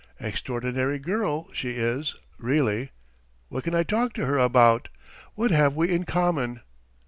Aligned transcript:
Extraordinary 0.19 0.97
girl 0.97 1.47
she 1.53 1.73
is, 1.75 2.15
really! 2.39 2.89
What 3.49 3.63
can 3.65 3.75
I 3.75 3.83
talk 3.83 4.13
to 4.13 4.25
her 4.25 4.39
about? 4.39 4.89
What 5.35 5.51
have 5.51 5.75
we 5.75 5.89
in 5.93 6.05
common? 6.05 6.61